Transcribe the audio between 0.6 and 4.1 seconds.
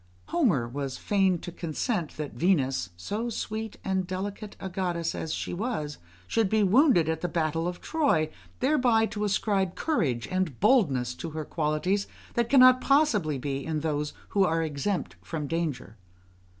was fain to consent that Venus, so sweet and